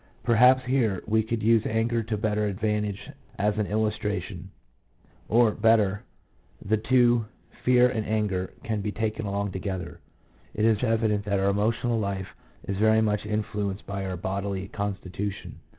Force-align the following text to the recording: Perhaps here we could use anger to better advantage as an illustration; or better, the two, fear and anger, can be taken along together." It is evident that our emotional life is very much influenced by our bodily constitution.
Perhaps 0.23 0.65
here 0.65 1.03
we 1.05 1.21
could 1.21 1.43
use 1.43 1.61
anger 1.63 2.01
to 2.01 2.17
better 2.17 2.47
advantage 2.47 2.99
as 3.37 3.55
an 3.59 3.67
illustration; 3.67 4.49
or 5.29 5.51
better, 5.51 6.01
the 6.65 6.77
two, 6.77 7.25
fear 7.63 7.87
and 7.87 8.03
anger, 8.07 8.51
can 8.63 8.81
be 8.81 8.91
taken 8.91 9.27
along 9.27 9.51
together." 9.51 9.99
It 10.55 10.65
is 10.65 10.83
evident 10.83 11.23
that 11.25 11.39
our 11.39 11.49
emotional 11.49 11.99
life 11.99 12.29
is 12.67 12.77
very 12.77 13.03
much 13.03 13.27
influenced 13.27 13.85
by 13.85 14.03
our 14.07 14.17
bodily 14.17 14.69
constitution. 14.69 15.59